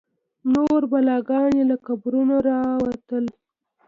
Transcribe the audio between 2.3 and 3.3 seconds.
راوتل.